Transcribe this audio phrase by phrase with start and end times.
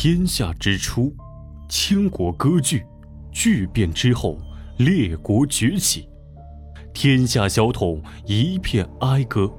[0.00, 1.12] 天下之初，
[1.68, 2.84] 千国割据，
[3.32, 4.38] 巨变之后，
[4.76, 6.08] 列国崛起，
[6.94, 9.52] 天下小统一片哀歌，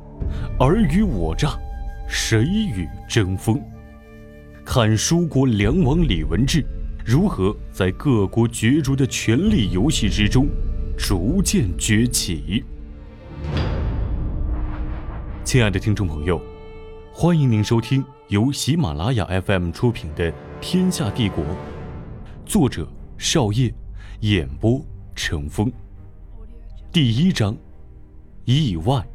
[0.58, 1.60] 尔虞我诈，
[2.08, 3.62] 谁与争锋？
[4.64, 6.64] 看蜀国梁王李文志
[7.06, 10.48] 如何在各国角逐的权力游戏之中，
[10.98, 12.64] 逐渐崛起。
[15.44, 16.42] 亲爱的听众朋友，
[17.22, 21.44] 欢迎您收听由喜马拉雅 FM 出品的《天下帝国》，
[22.46, 23.74] 作者少叶，
[24.22, 24.82] 演播
[25.18, 25.70] 成风。
[26.94, 27.54] 第一章，
[28.46, 29.06] 意外。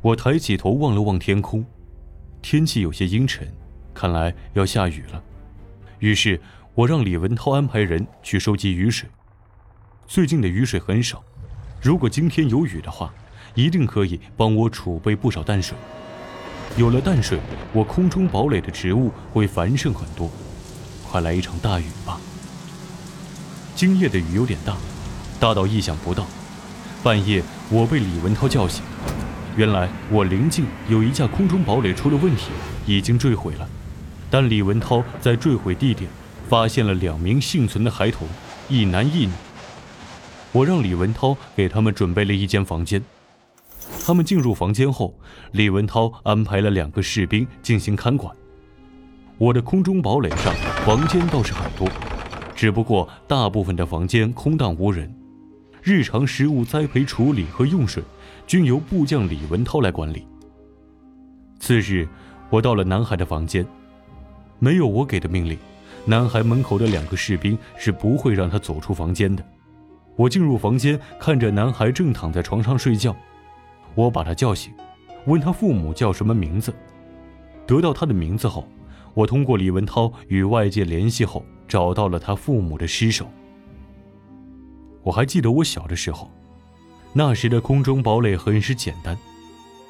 [0.00, 1.62] 我抬起头望了望天空，
[2.40, 3.46] 天气有些阴沉，
[3.92, 5.22] 看来要下雨了。
[5.98, 6.40] 于是
[6.74, 9.06] 我让李文涛安排人去收集雨水。
[10.06, 11.22] 最近的雨水很少，
[11.82, 13.12] 如果今天有雨的话。
[13.56, 15.76] 一定可以帮我储备不少淡水。
[16.76, 17.38] 有了淡水，
[17.72, 20.30] 我空中堡垒的植物会繁盛很多。
[21.10, 22.18] 快来一场大雨吧！
[23.74, 24.76] 今夜的雨有点大，
[25.40, 26.24] 大到意想不到。
[27.02, 28.82] 半夜，我被李文涛叫醒。
[29.56, 32.50] 原来我临近有一架空中堡垒出了问题，
[32.86, 33.68] 已经坠毁了。
[34.30, 36.08] 但李文涛在坠毁地点
[36.48, 38.28] 发现了两名幸存的孩童，
[38.68, 39.32] 一男一女。
[40.52, 43.02] 我让李文涛给他们准备了一间房间。
[44.10, 45.16] 他们进入房间后，
[45.52, 48.34] 李文涛安排了两个士兵进行看管。
[49.38, 50.52] 我的空中堡垒上
[50.84, 51.88] 房间倒是很多，
[52.56, 55.14] 只不过大部分的房间空荡无人。
[55.80, 58.02] 日常食物栽培处理和用水，
[58.48, 60.26] 均由部将李文涛来管理。
[61.60, 62.08] 次日，
[62.48, 63.64] 我到了男孩的房间，
[64.58, 65.56] 没有我给的命令，
[66.04, 69.44] 男孩门口的两个士兵是不会让他走出房间的。
[70.16, 73.14] 我进入房间，看着男孩正躺在床上睡觉。
[73.94, 74.72] 我把他叫醒，
[75.26, 76.74] 问他父母叫什么名字。
[77.66, 78.66] 得到他的名字后，
[79.14, 83.30] 我通过李文涛与外界联系后，找到了他父母的尸首。
[85.02, 86.30] 我还记得我小的时候，
[87.12, 89.16] 那时的空中堡垒很是简单，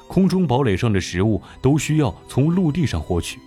[0.07, 3.39] 空中堡垒上的食物都需要从陆地上获取，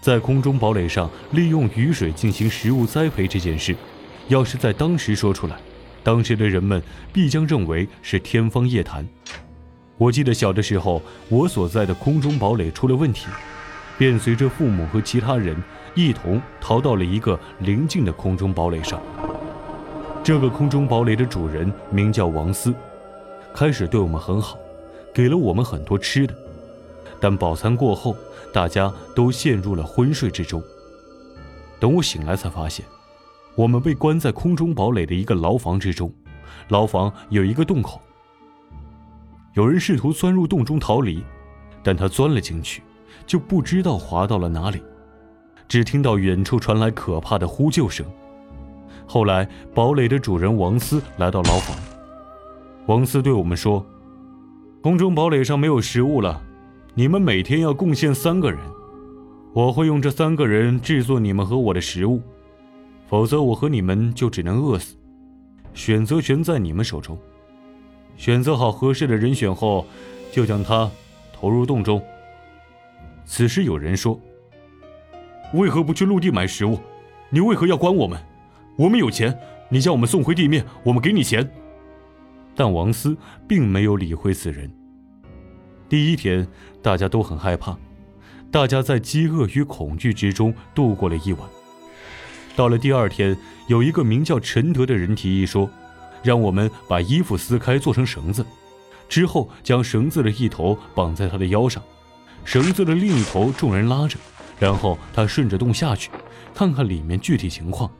[0.00, 3.76] 在空中堡垒上利用雨水进行食物栽培这件事，
[4.28, 5.56] 要是在当时说出来，
[6.02, 6.82] 当时的人们
[7.12, 9.06] 必将认为是天方夜谭。
[9.98, 13.28] 我记得小的时候，我所在的空中堡垒出了问题，
[13.96, 15.56] 便随着父母和其他人
[15.94, 19.00] 一同逃到了一个邻近的空中堡垒上。
[20.22, 22.74] 这个空中堡垒的主人名叫王思，
[23.54, 24.58] 开始对我们很好，
[25.14, 26.34] 给了我们很多吃的。
[27.18, 28.14] 但饱餐过后，
[28.52, 30.62] 大家都陷入了昏睡之中。
[31.80, 32.84] 等我醒来，才发现，
[33.54, 36.12] 我们被关在空中堡垒的一个牢房之中，
[36.68, 38.02] 牢房有一个洞口。
[39.56, 41.24] 有人试图钻入洞中逃离，
[41.82, 42.82] 但他钻了进去，
[43.26, 44.82] 就不知道滑到了哪里。
[45.66, 48.04] 只听到远处传来可怕的呼救声。
[49.06, 51.74] 后来，堡垒的主人王斯来到牢房。
[52.84, 53.84] 王斯对我们说
[54.82, 56.42] ：“空中堡垒上没有食物了，
[56.92, 58.60] 你们每天要贡献三个人。
[59.54, 62.20] 我会用这三个人制作你们和我的食物，
[63.08, 64.96] 否则我和你们就只能饿死。
[65.72, 67.18] 选择权在你们手中。”
[68.16, 69.86] 选择好合适的人选后，
[70.32, 70.90] 就将他
[71.32, 72.02] 投入洞中。
[73.24, 74.20] 此时有人说
[75.52, 76.78] ：“为何不去陆地买食物？
[77.28, 78.20] 你为何要关我们？
[78.76, 79.36] 我们有钱，
[79.68, 81.48] 你将我们送回地面，我们给你钱。”
[82.54, 83.16] 但王思
[83.46, 84.70] 并没有理会此人。
[85.88, 86.46] 第一天，
[86.82, 87.76] 大家都很害怕，
[88.50, 91.42] 大家在饥饿与恐惧之中度过了一晚。
[92.54, 93.36] 到了第二天，
[93.68, 95.68] 有一个名叫陈德的人提议说。
[96.22, 98.44] 让我们把衣服撕开做成绳子，
[99.08, 101.82] 之后将绳子的一头绑在他的腰上，
[102.44, 104.18] 绳子的另一头众人拉着，
[104.58, 106.10] 然后他顺着洞下去，
[106.54, 107.90] 看看里面具体情况。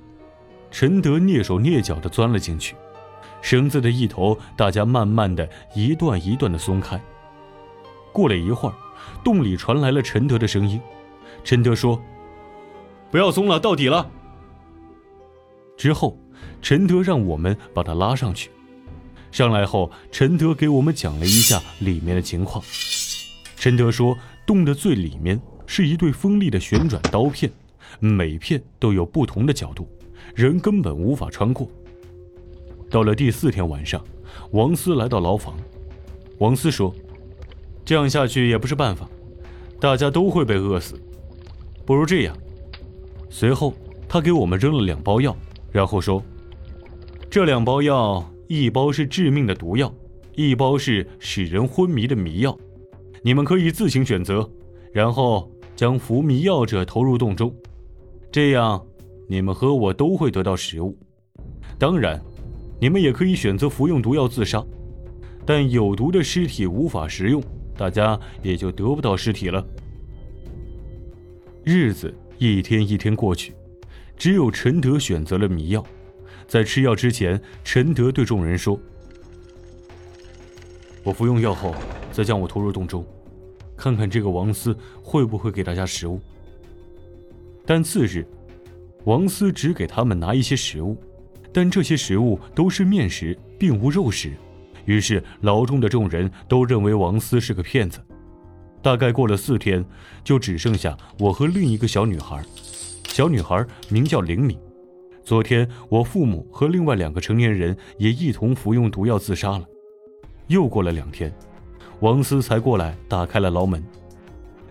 [0.70, 2.74] 陈德蹑手蹑脚地钻了进去，
[3.40, 7.00] 绳子的一头大家慢慢的一段一段的松开。
[8.12, 8.74] 过了一会儿，
[9.22, 10.80] 洞里传来了陈德的声音。
[11.44, 12.02] 陈德说
[13.10, 14.10] ：“不要松了，到底了。”
[15.78, 16.18] 之后。
[16.60, 18.50] 陈德让我们把他拉上去。
[19.32, 22.64] 上来后，陈德给我们讲了一下里面的情况。
[23.56, 24.16] 陈德说，
[24.46, 27.50] 洞的最里面是一对锋利的旋转刀片，
[27.98, 29.88] 每片都有不同的角度，
[30.34, 31.68] 人根本无法穿过。
[32.88, 34.02] 到了第四天晚上，
[34.52, 35.54] 王思来到牢房。
[36.38, 36.94] 王思说
[37.84, 39.08] ：“这样下去也不是办法，
[39.80, 40.98] 大家都会被饿死。
[41.84, 42.36] 不如这样。”
[43.28, 43.74] 随后，
[44.08, 45.36] 他给我们扔了两包药，
[45.70, 46.22] 然后说。
[47.28, 49.92] 这两包药，一包是致命的毒药，
[50.36, 52.56] 一包是使人昏迷的迷药。
[53.22, 54.48] 你们可以自行选择，
[54.92, 57.54] 然后将服迷药者投入洞中。
[58.30, 58.82] 这样
[59.28, 60.96] 你们和我都会得到食物。
[61.78, 62.22] 当然，
[62.80, 64.64] 你们也可以选择服用毒药自杀，
[65.44, 67.42] 但有毒的尸体无法食用，
[67.76, 69.66] 大家也就得不到尸体了。
[71.64, 73.52] 日子一天一天过去，
[74.16, 75.84] 只有陈德选择了迷药。
[76.46, 78.80] 在吃药之前，陈德对众人说
[81.02, 81.74] ：“我服用药后，
[82.12, 83.04] 再将我拖入洞中，
[83.76, 86.20] 看看这个王司会不会给大家食物。”
[87.66, 88.24] 但次日，
[89.04, 90.96] 王司只给他们拿一些食物，
[91.52, 94.32] 但这些食物都是面食，并无肉食。
[94.84, 97.98] 于是牢中的众人都认为王司是个骗子。
[98.80, 99.84] 大概过了四天，
[100.22, 102.40] 就只剩下我和另一个小女孩。
[103.16, 104.58] 小女孩名叫灵敏。
[105.24, 109.64] 昨天我父母和另外两个成年人也一同服用毒药自杀了。
[110.48, 111.34] 又过了两天，
[112.00, 113.82] 王思才过来打开了牢门，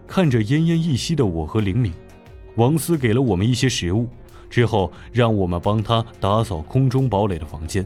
[0.06, 1.92] 看着奄奄一息的我和灵敏，
[2.56, 4.08] 王思给了我们一些食物，
[4.48, 7.84] 之后让我们帮他打扫空中堡垒的房间。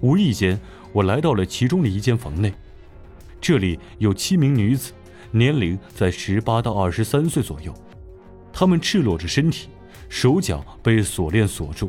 [0.00, 0.58] 无意间，
[0.90, 2.50] 我来到了其中的一间房内。
[3.42, 4.94] 这里有七名女子，
[5.32, 7.74] 年龄在十八到二十三岁左右，
[8.58, 9.68] 他们赤裸着身体，
[10.08, 11.88] 手脚被锁链锁住。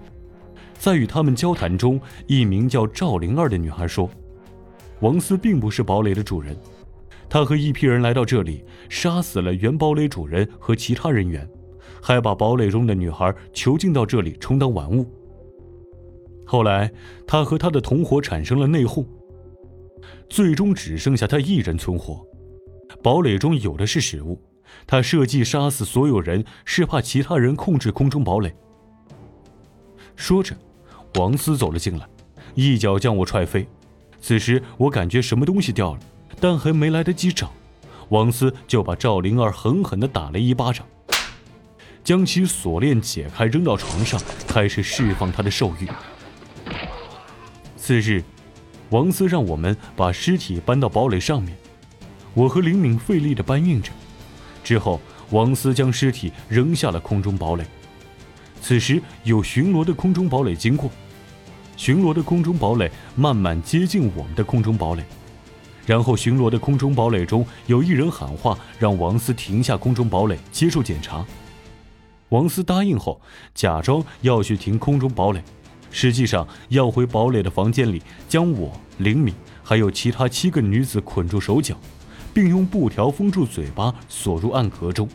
[0.77, 4.07] 在与他们交谈中，一名叫赵灵儿的女孩说
[5.01, 6.56] ：“王思并不是堡垒的主人，
[7.27, 11.50] 他和一批人来到这里，杀死了原堡垒主人和其他人员，
[12.04, 15.12] 还把堡垒中的女孩囚禁到这里充当玩物。
[16.45, 16.92] 后来，
[17.25, 19.04] 他和他的同伙产生了内讧。”
[20.30, 22.24] 最终只剩下他一人存活。
[23.01, 24.39] 堡垒中有的是食物，
[24.88, 28.54] 他设计杀死所有人，是怕其他人控制空中堡垒。
[30.16, 30.56] 说着，
[31.16, 32.07] 王思走了进来，
[32.56, 33.68] 一脚将我踹飞。
[34.19, 36.00] 此时我感觉什么东西掉了，
[36.39, 37.51] 但还没来得及找，
[38.10, 40.86] 王思就把赵灵儿狠狠地打了一巴掌，
[42.04, 45.88] 将其锁链解开，扔到床上，开始释放他的兽欲。
[47.77, 48.24] 次日。
[48.92, 51.56] 王思让我们把尸体搬到堡垒上面，
[52.33, 53.92] 我和林敏费力地搬运着。
[54.69, 55.01] 之后，
[55.31, 57.66] 王思将尸体扔下了空中堡垒。
[58.62, 60.92] 此时，有巡逻的空中堡垒经过，
[61.75, 65.04] 巡逻的空中堡垒慢慢接近我们的空中堡垒。
[65.88, 71.25] 然后，巡逻的空中堡垒中有一人喊话，让王思停下空中堡垒，接受检查。
[72.30, 73.19] 王思答应后，
[73.56, 75.42] 假装要去停空中堡垒。
[75.89, 79.33] 实际上要回堡垒的房间里，将我、灵敏
[79.63, 81.75] 还有其他七个女子捆住手脚，
[82.34, 85.08] 并用布条封住嘴巴，锁入暗格中。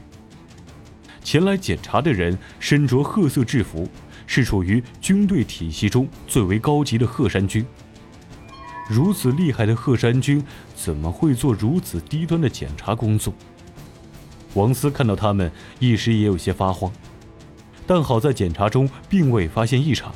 [1.22, 3.88] 前来检查的人身着褐色制服，
[4.26, 7.64] 是处于军队体系中最为高级的鹤山军。
[8.88, 10.44] 如此厉害的鹤山军，
[10.76, 13.32] 怎么会做如此低端的检查工作？
[14.52, 16.92] 王思看到他们，一时也有些发慌，
[17.86, 20.14] 但好在检查中并未发现异常。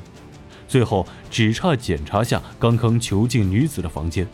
[0.68, 4.28] 最后只差检查下刚刚囚禁女子的房间。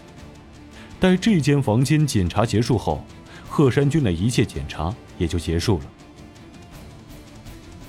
[1.05, 3.05] 待这间房间检查结束后，
[3.47, 5.85] 鹤山君的一切检查也就结束了。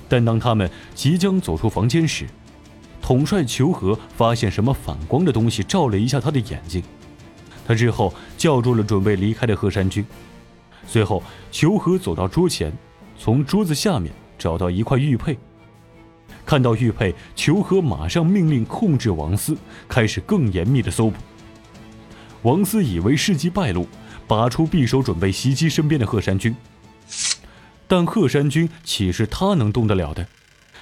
[0.09, 2.27] 但当他们即将走出房间时，
[3.01, 6.83] 统帅求和发现什么反光的东西照了一下他的眼睛，
[7.65, 10.05] 他之后叫住了准备离开的鹤山君。
[10.85, 11.23] 随后，
[11.53, 12.69] 求和走到桌前，
[13.17, 15.39] 从桌子下面找到一块玉佩。
[16.45, 19.55] 看到玉佩，求和马上命令控制王司，
[19.87, 21.15] 开始更严密的搜捕。
[22.45, 23.87] 王思以为事迹败露，
[24.27, 26.55] 拔出匕首准备袭击身边的贺山君，
[27.87, 30.27] 但贺山君岂是他能动得了的？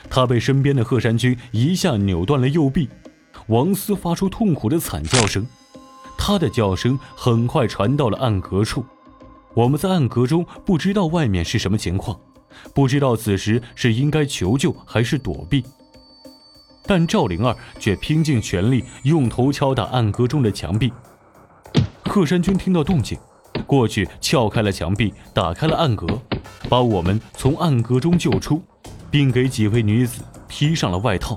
[0.10, 2.89] 他被身边的贺山君一下扭断了右臂。
[3.48, 5.48] 王思发出痛苦的惨叫声，
[6.17, 8.84] 他的叫声很快传到了暗格处。
[9.53, 12.20] 我们在暗格中不知道外面是什么情况。
[12.75, 15.63] 不知道此时是应该求救还是躲避，
[16.86, 20.91] 但赵灵儿却拼尽全力用头敲打暗格中的墙壁。
[22.13, 23.17] 贺山君听到动静，
[23.65, 26.05] 过去撬开了墙壁，打开了暗格，
[26.70, 28.62] 把我们从暗格中救出，
[29.10, 31.36] 并给几位女子披上了外套。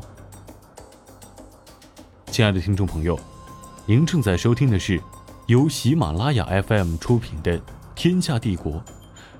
[2.26, 3.18] 亲爱的听众朋友，
[3.86, 5.00] 您正在收听的是
[5.46, 7.58] 由喜马拉雅 FM 出品的
[7.94, 8.72] 《天下帝国》，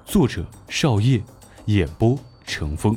[0.07, 1.23] 作者少叶。
[1.67, 2.97] 演播成风，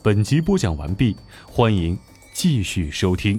[0.00, 1.14] 本集播讲完毕，
[1.46, 1.98] 欢迎
[2.32, 3.38] 继续收听。